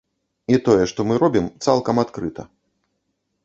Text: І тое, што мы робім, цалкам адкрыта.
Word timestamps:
І 0.53 0.57
тое, 0.67 0.87
што 0.93 1.05
мы 1.11 1.19
робім, 1.25 1.51
цалкам 1.67 2.03
адкрыта. 2.07 2.51